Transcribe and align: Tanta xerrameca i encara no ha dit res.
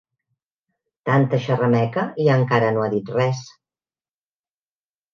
Tanta 1.09 1.41
xerrameca 1.43 2.07
i 2.25 2.27
encara 2.39 2.73
no 2.81 2.85
ha 2.87 2.91
dit 2.97 3.15
res. 3.21 3.47